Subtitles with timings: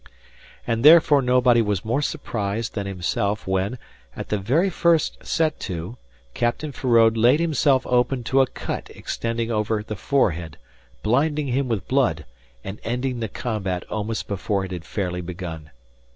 [0.65, 3.77] And therefore nobody was more surprised than himself when,
[4.15, 5.95] at the very first set to,
[6.33, 10.57] Captain Feraud laid himself open to a cut extending over the forehead,
[11.03, 12.25] blinding him with blood,
[12.63, 15.69] and ending the combat almost before it had fairly begun.